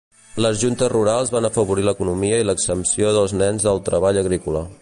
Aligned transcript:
Les 0.43 0.55
juntes 0.61 0.89
rurals 0.93 1.33
van 1.35 1.49
afavorir 1.51 1.85
l'economia 1.89 2.41
i 2.45 2.49
l'exempció 2.51 3.15
dels 3.19 3.37
nens 3.45 3.69
del 3.71 3.87
treball 3.93 4.23
agrícola. 4.25 4.69